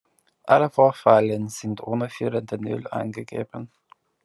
Alle 0.45 0.71
Vorwahlen 0.71 1.47
sind 1.47 1.79
ohne 1.81 2.09
führende 2.09 2.57
Null 2.57 2.87
angegeben. 2.87 3.69